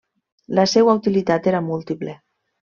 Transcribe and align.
La 0.59 0.65
seua 0.71 0.95
utilitat 1.01 1.53
era 1.53 1.63
múltiple. 1.69 2.19